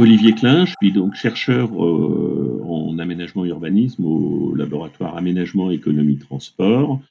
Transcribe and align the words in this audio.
Olivier 0.00 0.32
Klein, 0.32 0.64
je 0.64 0.72
suis 0.80 0.92
donc 0.92 1.14
chercheur 1.14 1.68
euh, 1.74 2.64
en 2.66 2.98
aménagement 2.98 3.44
et 3.44 3.50
urbanisme 3.50 4.02
au 4.06 4.54
laboratoire 4.54 5.14
Aménagement, 5.18 5.70
Économie, 5.70 6.16
Transport. 6.16 7.02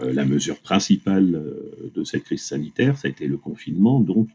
Euh, 0.00 0.12
la 0.12 0.26
mesure 0.26 0.60
principale 0.60 1.34
euh, 1.34 1.90
de 1.94 2.04
cette 2.04 2.24
crise 2.24 2.42
sanitaire, 2.42 2.98
ça 2.98 3.08
a 3.08 3.10
été 3.10 3.26
le 3.26 3.38
confinement, 3.38 4.00
donc 4.00 4.28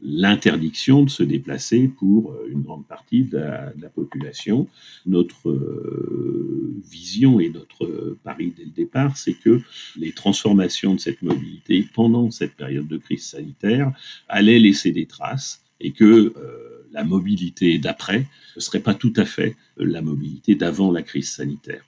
l'interdiction 0.00 1.02
de 1.02 1.10
se 1.10 1.22
déplacer 1.22 1.88
pour 1.88 2.34
une 2.50 2.62
grande 2.62 2.86
partie 2.86 3.24
de 3.24 3.36
la, 3.36 3.90
population. 3.94 4.66
Notre 5.04 5.60
vision 6.90 7.38
et 7.38 7.50
notre 7.50 8.16
pari 8.24 8.54
dès 8.56 8.64
le 8.64 8.70
départ, 8.70 9.14
c'est 9.18 9.34
que 9.34 9.60
les 9.98 10.12
transformations 10.12 10.94
de 10.94 11.00
cette 11.00 11.20
mobilité 11.20 11.86
pendant 11.92 12.30
cette 12.30 12.54
période 12.54 12.88
de 12.88 12.96
crise 12.96 13.26
sanitaire 13.26 13.92
allaient 14.26 14.58
laisser 14.58 14.90
des 14.90 15.04
traces 15.04 15.62
et 15.80 15.92
que 15.92 16.32
la 16.92 17.04
mobilité 17.04 17.78
d'après 17.78 18.26
ne 18.56 18.60
serait 18.60 18.80
pas 18.80 18.94
tout 18.94 19.12
à 19.16 19.24
fait 19.24 19.56
la 19.76 20.02
mobilité 20.02 20.54
d'avant 20.54 20.90
la 20.90 21.02
crise 21.02 21.30
sanitaire. 21.30 21.84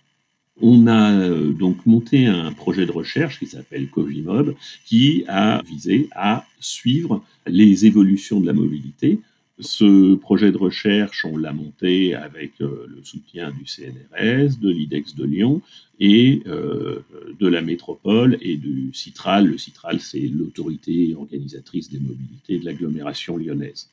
On 0.62 0.86
a 0.86 1.12
euh, 1.12 1.52
donc 1.52 1.86
monté 1.86 2.26
un 2.26 2.52
projet 2.52 2.84
de 2.84 2.92
recherche 2.92 3.38
qui 3.38 3.46
s'appelle 3.46 3.88
Covimob, 3.88 4.54
qui 4.84 5.24
a 5.26 5.62
visé 5.62 6.08
à 6.12 6.44
suivre 6.60 7.24
les 7.46 7.86
évolutions 7.86 8.40
de 8.40 8.46
la 8.46 8.52
mobilité. 8.52 9.20
Ce 9.58 10.14
projet 10.14 10.52
de 10.52 10.56
recherche, 10.56 11.24
on 11.24 11.36
l'a 11.36 11.52
monté 11.52 12.14
avec 12.14 12.52
euh, 12.60 12.86
le 12.88 13.02
soutien 13.04 13.52
du 13.52 13.66
CNRS, 13.66 14.58
de 14.58 14.70
l'IDEX 14.70 15.14
de 15.14 15.24
Lyon 15.24 15.62
et 15.98 16.42
euh, 16.46 17.00
de 17.38 17.46
la 17.46 17.62
métropole 17.62 18.38
et 18.42 18.56
du 18.56 18.90
CITRAL. 18.92 19.46
Le 19.46 19.58
CITRAL, 19.58 20.00
c'est 20.00 20.28
l'autorité 20.28 21.14
organisatrice 21.14 21.90
des 21.90 22.00
mobilités 22.00 22.58
de 22.58 22.64
l'agglomération 22.64 23.36
lyonnaise. 23.36 23.90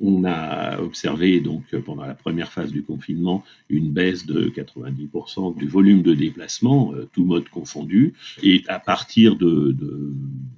On 0.00 0.24
a 0.24 0.80
observé 0.80 1.40
donc 1.40 1.64
pendant 1.84 2.06
la 2.06 2.14
première 2.14 2.50
phase 2.50 2.72
du 2.72 2.82
confinement 2.82 3.44
une 3.68 3.92
baisse 3.92 4.24
de 4.24 4.48
90% 4.48 5.56
du 5.58 5.68
volume 5.68 6.02
de 6.02 6.14
déplacement, 6.14 6.94
euh, 6.94 7.08
tout 7.12 7.24
mode 7.24 7.48
confondu. 7.50 8.14
Et 8.42 8.64
à 8.68 8.78
partir 8.78 9.36
de, 9.36 9.76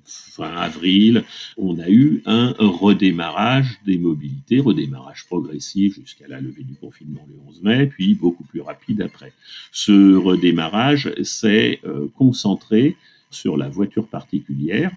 fin 0.05 0.55
avril, 0.57 1.25
on 1.57 1.79
a 1.81 1.89
eu 1.89 2.23
un 2.27 2.55
redémarrage 2.59 3.81
des 3.85 3.99
mobilités, 3.99 4.61
redémarrage 4.61 5.27
progressif 5.27 5.97
jusqu'à 5.97 6.29
la 6.29 6.41
levée 6.41 6.63
du 6.63 6.77
confinement 6.77 7.27
le 7.29 7.35
11 7.49 7.63
mai, 7.63 7.87
puis 7.87 8.15
beaucoup 8.15 8.45
plus 8.45 8.61
rapide 8.61 9.03
après. 9.03 9.33
Ce 9.73 10.15
redémarrage 10.15 11.13
s'est 11.23 11.81
euh, 11.85 12.07
concentré 12.17 12.97
sur 13.31 13.57
la 13.57 13.69
voiture 13.69 14.07
particulière 14.07 14.93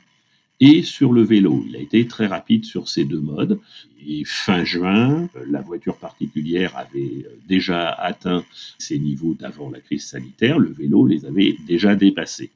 et 0.59 0.81
sur 0.81 1.13
le 1.13 1.21
vélo. 1.21 1.63
Il 1.67 1.75
a 1.75 1.79
été 1.79 2.07
très 2.07 2.27
rapide 2.27 2.65
sur 2.65 2.87
ces 2.87 3.05
deux 3.05 3.19
modes. 3.19 3.59
Et 4.07 4.23
fin 4.25 4.63
juin, 4.63 5.29
la 5.47 5.61
voiture 5.61 5.97
particulière 5.97 6.75
avait 6.77 7.25
déjà 7.47 7.89
atteint 7.89 8.45
ses 8.77 8.99
niveaux 8.99 9.33
d'avant 9.33 9.69
la 9.69 9.81
crise 9.81 10.05
sanitaire. 10.05 10.59
Le 10.59 10.71
vélo 10.71 11.05
les 11.05 11.25
avait 11.25 11.55
déjà 11.67 11.95
dépassés. 11.95 12.51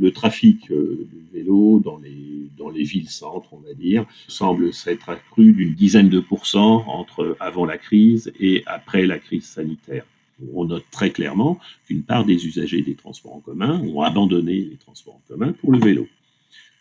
Le 0.00 0.10
trafic 0.10 0.70
euh, 0.70 1.06
du 1.12 1.38
vélo 1.38 1.80
dans 1.84 1.98
les, 1.98 2.48
dans 2.56 2.70
les 2.70 2.82
villes-centres, 2.82 3.52
on 3.52 3.58
va 3.58 3.74
dire, 3.74 4.06
semble 4.26 4.72
s'être 4.72 5.10
accru 5.10 5.52
d'une 5.52 5.74
dizaine 5.74 6.08
de 6.08 6.20
pourcents 6.20 6.84
entre 6.88 7.36
avant 7.40 7.66
la 7.66 7.76
crise 7.76 8.32
et 8.40 8.62
après 8.64 9.06
la 9.06 9.18
crise 9.18 9.44
sanitaire. 9.44 10.06
On 10.54 10.64
note 10.64 10.84
très 10.90 11.10
clairement 11.10 11.58
qu'une 11.86 12.02
part 12.02 12.24
des 12.24 12.46
usagers 12.46 12.82
des 12.82 12.94
transports 12.94 13.34
en 13.34 13.40
commun 13.40 13.80
ont 13.82 14.00
abandonné 14.00 14.54
les 14.54 14.76
transports 14.76 15.16
en 15.16 15.22
commun 15.28 15.52
pour 15.52 15.72
le 15.72 15.78
vélo. 15.78 16.08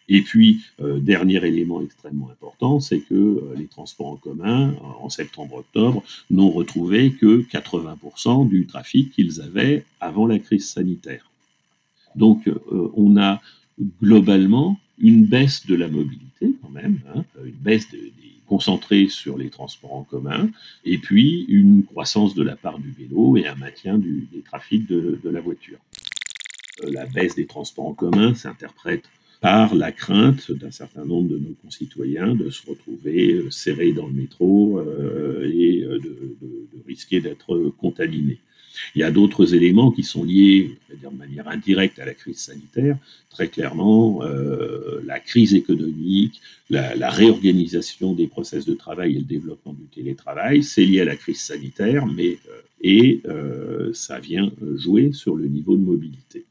Et 0.08 0.22
puis, 0.22 0.61
euh, 0.81 1.00
dernier 1.00 1.44
élément 1.45 1.81
extrêmement 1.81 2.30
important, 2.30 2.80
c'est 2.80 3.00
que 3.00 3.16
euh, 3.16 3.56
les 3.58 3.66
transports 3.66 4.08
en 4.08 4.16
commun, 4.17 4.75
en 5.00 5.09
septembre-octobre, 5.09 6.03
n'ont 6.30 6.52
retrouvé 6.52 7.14
que 7.14 7.42
80% 7.42 8.48
du 8.48 8.67
trafic 8.67 9.11
qu'ils 9.11 9.42
avaient 9.42 9.83
avant 10.00 10.27
la 10.27 10.38
crise 10.38 10.70
sanitaire. 10.70 11.32
Donc, 12.16 12.48
euh, 12.48 12.92
on 12.95 13.17
a 13.17 13.42
globalement 14.02 14.80
une 14.99 15.26
baisse 15.26 15.66
de 15.66 15.76
la 15.76 15.88
mobilité 15.88 16.54
quand 16.61 16.70
même, 16.70 16.99
hein, 17.14 17.26
une 17.43 17.52
baisse 17.52 17.87
concentrée 18.45 19.08
sur 19.10 19.37
les 19.37 19.49
transports 19.49 19.95
en 19.95 20.04
commun, 20.04 20.49
et 20.86 20.99
puis 20.99 21.45
une 21.49 21.83
croissance 21.83 22.36
de 22.36 22.43
la 22.43 22.55
part 22.55 22.77
du 22.77 22.92
vélo 22.92 23.36
et 23.37 23.48
un 23.48 23.55
maintien 23.55 23.98
des 23.98 24.42
trafics 24.45 24.87
de 24.87 25.20
la 25.26 25.42
voiture. 25.42 25.80
la 26.83 27.05
baisse 27.08 27.36
des 27.36 27.48
transports 27.48 27.87
en 27.87 27.93
commun 27.93 28.36
s'interprète 28.36 29.10
par 29.45 29.76
la 29.76 29.92
crainte 29.92 30.52
d'un 30.52 30.72
certain 30.72 31.06
nombre 31.06 31.30
de 31.30 31.38
nos 31.38 31.54
concitoyens 31.61 32.33
de 32.33 32.50
se 32.50 32.67
retrouver 32.67 33.33
euh, 33.33 33.52
serrés 33.52 33.92
dans 33.92 34.08
le 34.08 34.14
métro 34.14 34.80
euh, 34.80 35.48
et 35.54 35.83
euh, 35.83 36.00
de, 36.00 36.36
risquer 36.88 37.22
d'être 37.22 37.72
contaminés. 37.78 38.39
Il 38.95 39.02
y 39.02 39.04
a 39.04 39.11
d'autres 39.11 39.54
éléments 39.54 39.92
qui 39.92 40.02
sont 40.02 40.23
liés, 40.23 40.80
dire 41.00 41.11
de 41.11 41.17
manière 41.17 41.48
indirecte, 41.48 42.00
à 42.00 42.05
la 42.05 42.16
crise 42.16 42.39
sanitaire. 42.39 42.98
Très 43.30 43.48
clairement, 43.48 44.22
la 45.04 45.20
crise 45.20 45.54
économique, 45.55 46.42
la, 46.70 47.10
réorganisation 47.10 48.14
des 48.14 48.28
process 48.28 48.66
de 48.66 48.73
travail 48.73 49.16
et 49.16 49.20
le 49.20 49.26
développement 49.26 49.73
du 49.73 49.86
télétravail, 49.86 50.61
c'est 50.61 50.86
lié 50.86 51.02
à 51.02 51.05
la 51.05 51.16
crise 51.16 51.42
sanitaire, 51.42 52.05
mais 52.05 52.38
et 52.82 53.22
ça 53.94 54.20
vient 54.20 54.52
jouer 54.76 55.11
sur 55.14 55.36
le 55.36 55.48
niveau 55.48 55.76
de 55.76 55.82
mobilité 55.82 56.45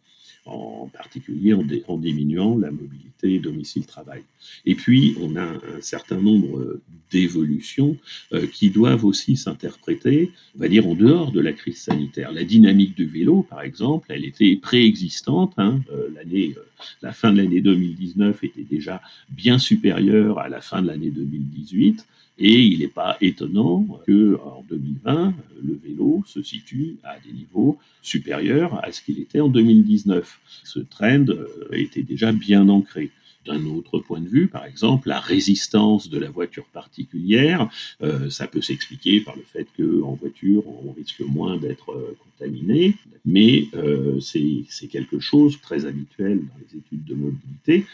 en 0.46 0.88
particulier 0.92 1.54
en, 1.54 1.98
diminuant 1.98 2.58
la 2.58 2.70
mobilité 2.70 3.38
domicile-travail. 3.38 4.22
Et 4.66 4.74
puis, 4.74 5.16
on 5.20 5.36
a 5.36 5.42
un, 5.42 5.80
certain 5.80 6.20
nombre 6.20 6.80
d'évolutions 7.10 7.96
euh, 8.32 8.46
qui 8.46 8.70
doivent 8.70 9.04
aussi 9.04 9.36
s'interpréter, 9.36 10.32
on 10.56 10.58
va 10.58 10.68
dire, 10.68 10.86
en 10.86 10.94
dehors 10.94 11.32
de 11.32 11.40
la 11.40 11.52
crise 11.52 11.80
sanitaire. 11.80 12.32
La 12.32 12.44
dynamique 12.44 12.94
du 12.94 13.06
vélo, 13.06 13.42
par 13.42 13.62
exemple, 13.62 14.08
elle 14.10 14.24
était 14.24 14.56
préexistante. 14.56 15.54
Hein, 15.56 15.80
euh, 15.92 16.08
euh, 16.34 16.54
la 17.02 17.12
fin 17.12 17.32
de 17.32 17.38
l'année 17.38 17.60
2019 17.60 18.44
était 18.44 18.64
déjà 18.64 19.00
bien 19.30 19.58
supérieure 19.58 20.38
à 20.38 20.48
la 20.48 20.60
fin 20.60 20.82
de 20.82 20.88
l'année 20.88 21.10
2018. 21.10 22.06
Et 22.38 22.60
il 22.60 22.80
n'est 22.80 22.88
pas 22.88 23.16
étonnant 23.20 23.86
que 24.06 24.38
en 24.44 24.64
2020, 24.68 25.34
le 25.62 25.74
vélo 25.74 26.22
se 26.26 26.42
situe 26.42 26.96
à 27.04 27.18
des 27.20 27.32
niveaux 27.32 27.78
supérieurs 28.02 28.84
à 28.84 28.90
ce 28.90 29.02
qu'il 29.02 29.20
était 29.20 29.40
en 29.40 29.48
2019. 29.48 30.40
Ce 30.64 30.80
trend 30.80 31.26
euh, 31.28 31.46
était 31.72 32.02
déjà 32.02 32.32
bien 32.32 32.68
ancré. 32.68 33.10
D'un 33.46 33.66
autre 33.66 33.98
point 33.98 34.20
de 34.20 34.28
vue, 34.28 34.48
par 34.48 34.64
exemple, 34.64 35.08
la 35.08 35.20
résistance 35.20 36.08
de 36.08 36.18
la 36.18 36.30
voiture 36.30 36.64
particulière, 36.64 37.68
euh, 38.02 38.30
ça 38.30 38.46
peut 38.46 38.62
s'expliquer 38.62 39.20
par 39.20 39.36
le 39.36 39.42
fait 39.42 39.66
qu'en 39.76 40.14
voiture, 40.14 40.62
on 40.66 40.92
risque 40.92 41.20
moins 41.20 41.58
d'être 41.58 41.90
euh, 41.90 42.16
contaminé, 42.24 42.94
mais 43.26 43.68
euh, 43.74 44.18
c'est 44.20 44.86
quelque 44.90 45.18
chose 45.18 45.60
très 45.60 45.84
habituel 45.84 46.38
dans 46.38 46.58
les 46.58 46.78
études 46.78 47.04
de 47.04 47.14
mobilité, 47.14 47.86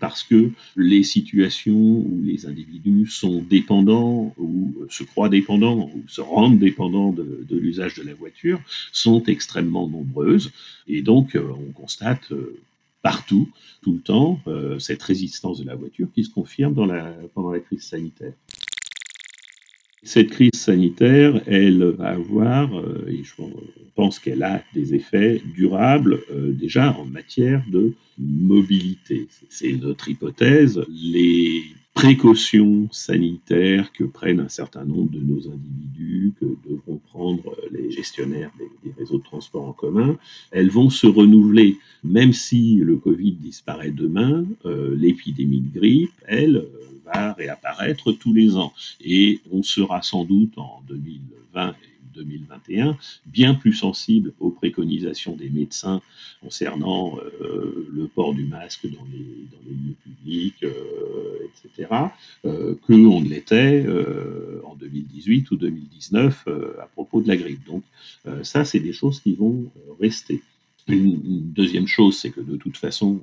parce 0.00 0.22
que 0.22 0.50
les 0.76 1.02
situations 1.02 1.74
où 1.74 2.20
les 2.24 2.46
individus 2.46 3.06
sont 3.06 3.42
dépendants 3.42 4.34
ou 4.38 4.74
se 4.88 5.04
croient 5.04 5.28
dépendants 5.28 5.90
ou 5.94 6.02
se 6.08 6.20
rendent 6.20 6.58
dépendants 6.58 7.12
de, 7.12 7.44
de 7.48 7.56
l'usage 7.56 7.94
de 7.94 8.02
la 8.02 8.14
voiture 8.14 8.60
sont 8.92 9.22
extrêmement 9.24 9.88
nombreuses, 9.88 10.50
et 10.88 11.02
donc 11.02 11.36
on 11.36 11.72
constate 11.72 12.32
partout, 13.06 13.48
tout 13.82 13.92
le 13.92 14.00
temps, 14.00 14.40
euh, 14.48 14.80
cette 14.80 15.00
résistance 15.00 15.60
de 15.60 15.64
la 15.64 15.76
voiture 15.76 16.08
qui 16.12 16.24
se 16.24 16.30
confirme 16.30 16.74
pendant 16.74 17.52
la 17.52 17.60
crise 17.60 17.84
sanitaire. 17.84 18.32
Cette 20.02 20.30
crise 20.30 20.50
sanitaire, 20.54 21.40
elle 21.46 21.84
va 21.84 22.08
avoir, 22.08 22.76
euh, 22.76 23.06
et 23.06 23.22
je 23.22 23.34
pense 23.94 24.18
qu'elle 24.18 24.42
a 24.42 24.60
des 24.74 24.96
effets 24.96 25.40
durables 25.54 26.18
euh, 26.32 26.52
déjà 26.52 26.98
en 26.98 27.04
matière 27.04 27.62
de 27.70 27.92
mobilité. 28.18 29.28
C'est 29.50 29.74
notre 29.74 30.08
hypothèse. 30.08 30.84
Les 30.88 31.62
précautions 31.94 32.88
sanitaires 32.90 33.92
que 33.92 34.02
prennent 34.04 34.40
un 34.40 34.48
certain 34.48 34.84
nombre 34.84 35.12
de 35.12 35.20
nos 35.20 35.48
individus, 35.48 36.32
que 36.40 36.46
devront 36.68 36.85
prendre 37.16 37.56
les 37.70 37.90
gestionnaires 37.90 38.50
des, 38.58 38.92
réseaux 38.98 39.18
de 39.18 39.24
transport 39.24 39.64
en 39.64 39.72
commun, 39.72 40.18
elles 40.50 40.70
vont 40.70 40.90
se 40.90 41.06
renouveler. 41.06 41.78
Même 42.04 42.32
si 42.32 42.76
le 42.76 42.96
Covid 42.96 43.32
disparaît 43.32 43.90
demain, 43.90 44.44
euh, 44.66 44.94
l'épidémie 44.96 45.60
de 45.60 45.78
grippe, 45.78 46.12
elle, 46.26 46.56
euh, 46.56 46.86
va 47.06 47.32
réapparaître 47.32 48.12
tous 48.12 48.34
les 48.34 48.56
ans. 48.56 48.72
Et 49.02 49.40
on 49.50 49.62
sera 49.62 50.02
sans 50.02 50.24
doute 50.24 50.58
en 50.58 50.82
2020 50.88 51.74
2021, 52.14 52.96
bien 53.26 53.54
plus 53.54 53.72
sensible 53.72 54.32
aux 54.40 54.50
préconisations 54.50 55.36
des 55.36 55.50
médecins 55.50 56.00
concernant 56.42 57.18
euh, 57.18 57.88
le 57.92 58.06
port 58.06 58.34
du 58.34 58.44
masque 58.44 58.86
dans 58.86 59.06
les, 59.12 59.18
lieux 59.18 59.94
publics, 60.02 60.62
euh, 60.62 61.48
etc., 61.64 61.88
euh, 62.44 62.74
que 62.86 62.92
on 62.92 63.20
ne 63.20 63.28
l'était 63.28 63.86
en 64.64 64.74
2018 64.74 65.50
ou 65.50 65.56
2019 65.56 66.48
à 66.80 66.86
propos 66.86 67.20
de 67.20 67.28
la 67.28 67.36
grippe. 67.36 67.64
Donc 67.66 67.84
ça, 68.42 68.64
c'est 68.64 68.80
des 68.80 68.92
choses 68.92 69.20
qui 69.20 69.34
vont 69.34 69.70
rester. 70.00 70.42
Une, 70.88 71.52
deuxième 71.52 71.86
chose, 71.86 72.16
c'est 72.16 72.30
que 72.30 72.40
de 72.40 72.56
toute 72.56 72.76
façon, 72.76 73.20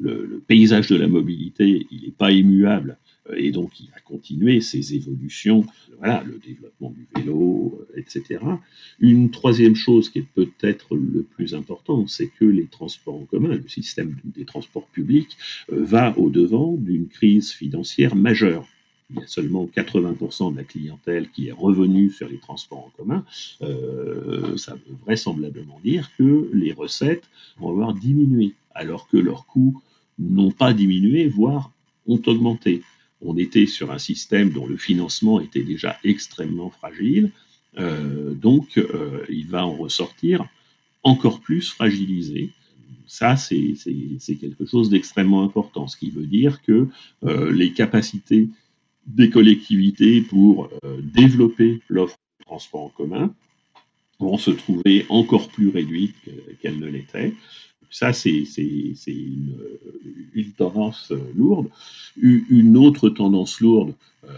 le, 0.00 0.24
le, 0.24 0.38
paysage 0.40 0.88
de 0.88 0.96
la 0.96 1.06
mobilité, 1.06 1.86
il 1.90 2.02
n'est 2.02 2.10
pas 2.10 2.32
immuable 2.32 2.98
et 3.36 3.50
donc 3.50 3.80
il 3.80 3.88
a 3.96 4.00
continué 4.00 4.60
ces 4.60 4.94
évolutions, 4.94 5.64
voilà, 5.98 6.22
le 6.24 6.38
développement 6.38 6.90
du 6.90 7.06
vélo, 7.16 7.86
etc. 7.96 8.40
Une 9.00 9.30
troisième 9.30 9.74
chose 9.74 10.10
qui 10.10 10.20
est 10.20 10.28
peut-être 10.34 10.96
le 10.96 11.22
plus 11.22 11.54
important, 11.54 12.06
c'est 12.06 12.28
que 12.28 12.44
les 12.44 12.66
transports 12.66 13.16
en 13.16 13.24
commun, 13.24 13.54
le 13.54 13.68
système 13.68 14.16
des 14.24 14.44
transports 14.44 14.86
publics, 14.86 15.36
va 15.68 16.16
au-devant 16.18 16.74
d'une 16.76 17.08
crise 17.08 17.52
financière 17.52 18.14
majeure 18.14 18.66
il 19.10 19.20
y 19.20 19.22
a 19.22 19.26
seulement 19.26 19.66
80% 19.66 20.52
de 20.52 20.56
la 20.56 20.64
clientèle 20.64 21.30
qui 21.30 21.48
est 21.48 21.52
revenue 21.52 22.10
sur 22.10 22.28
les 22.28 22.38
transports 22.38 22.86
en 22.86 22.92
commun, 22.96 23.24
euh, 23.62 24.56
ça 24.56 24.74
veut 24.74 24.96
vraisemblablement 25.04 25.78
dire 25.84 26.10
que 26.16 26.50
les 26.52 26.72
recettes 26.72 27.28
vont 27.58 27.70
avoir 27.70 27.94
diminué, 27.94 28.54
alors 28.74 29.08
que 29.08 29.16
leurs 29.16 29.46
coûts 29.46 29.80
n'ont 30.18 30.52
pas 30.52 30.72
diminué, 30.72 31.28
voire 31.28 31.70
ont 32.06 32.20
augmenté. 32.26 32.82
On 33.24 33.36
était 33.36 33.66
sur 33.66 33.90
un 33.90 33.98
système 33.98 34.50
dont 34.50 34.66
le 34.66 34.76
financement 34.76 35.40
était 35.40 35.62
déjà 35.62 35.98
extrêmement 36.04 36.70
fragile, 36.70 37.30
euh, 37.78 38.34
donc 38.34 38.78
euh, 38.78 39.24
il 39.28 39.48
va 39.48 39.66
en 39.66 39.74
ressortir 39.74 40.46
encore 41.02 41.40
plus 41.40 41.70
fragilisé. 41.70 42.50
Ça, 43.06 43.36
c'est 43.36 43.74
quelque 44.40 44.66
chose 44.66 44.90
d'extrêmement 44.90 45.42
important, 45.42 45.86
ce 45.88 45.96
qui 45.96 46.10
veut 46.10 46.26
dire 46.26 46.62
que 46.62 46.88
les 47.22 47.72
capacités 47.72 48.48
des 49.06 49.30
collectivités 49.30 50.20
pour 50.20 50.70
euh, 50.84 51.00
développer 51.02 51.80
l'offre 51.88 52.16
de 52.40 52.44
transport 52.44 52.82
en 52.82 52.88
commun 52.88 53.34
vont 54.18 54.38
se 54.38 54.50
trouver 54.50 55.06
encore 55.08 55.48
plus 55.48 55.68
réduites 55.68 56.16
qu'elles 56.60 56.78
ne 56.78 56.86
l'étaient. 56.86 57.34
Ça, 57.94 58.12
c'est 58.12 58.44
une, 59.06 59.56
une, 60.34 60.52
tendance 60.52 61.12
euh, 61.12 61.18
lourde. 61.36 61.68
Une 62.16 62.76
autre 62.76 63.08
tendance 63.08 63.60
lourde, 63.60 63.94
euh, 64.24 64.32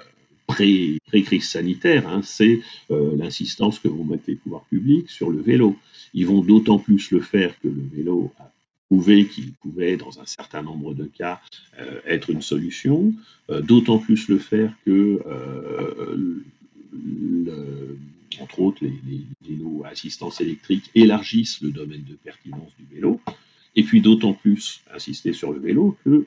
pré-crise 0.46 1.48
sanitaire, 1.48 2.06
hein, 2.06 2.20
c'est 2.22 2.60
l'insistance 2.90 3.78
que 3.78 3.88
vont 3.88 4.04
mettre 4.04 4.24
les 4.28 4.36
pouvoirs 4.36 4.64
publics 4.66 5.10
sur 5.10 5.30
le 5.30 5.40
vélo. 5.40 5.76
Ils 6.12 6.26
vont 6.26 6.42
d'autant 6.42 6.78
plus 6.78 7.10
le 7.10 7.20
faire 7.20 7.58
que 7.60 7.68
le 7.68 7.82
vélo 7.92 8.32
a 8.38 8.50
prouvé 8.88 9.26
qu'il 9.26 9.52
pouvait, 9.52 9.96
dans 9.96 10.20
un 10.20 10.26
certain 10.26 10.62
nombre 10.62 10.94
de 10.94 11.04
cas, 11.04 11.40
euh, 11.78 12.00
être 12.06 12.30
une 12.30 12.42
solution, 12.42 13.12
euh, 13.50 13.60
d'autant 13.60 13.98
plus 13.98 14.28
le 14.28 14.38
faire 14.38 14.72
que, 14.84 15.20
euh, 15.26 16.42
entre 18.40 18.60
autres, 18.60 18.78
les, 18.82 19.22
vélos 19.46 19.82
à 19.84 19.88
assistance 19.88 20.40
électrique 20.40 20.90
élargissent 20.94 21.60
le 21.62 21.70
domaine 21.70 22.04
de 22.04 22.14
pertinence 22.14 22.70
du 22.78 22.94
vélo, 22.94 23.20
puis 23.86 24.00
d'autant 24.00 24.34
plus 24.34 24.82
insister 24.94 25.32
sur 25.32 25.52
le 25.52 25.60
vélo 25.60 25.96
que 26.04 26.26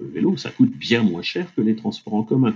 le 0.00 0.06
vélo, 0.06 0.36
ça 0.36 0.50
coûte 0.50 0.72
bien 0.72 1.02
moins 1.02 1.22
cher 1.22 1.46
que 1.54 1.60
les 1.60 1.76
transports 1.76 2.14
en 2.14 2.22
commun. 2.22 2.54